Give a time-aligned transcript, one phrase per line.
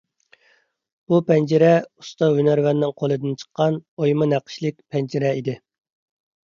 [1.11, 5.61] بۇ پەنجىرە ئۇستا ھۈنەرۋەننىڭ قولىدىن چىققان ئويما نەقىشلىك پەنجىرە ئىدى.